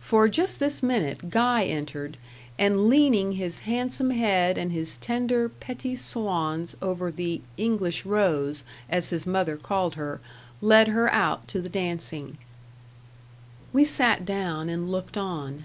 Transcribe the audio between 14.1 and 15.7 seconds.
down and looked on.